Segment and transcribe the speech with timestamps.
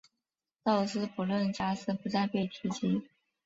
[0.63, 3.03] 道斯普伦加斯不再被提及。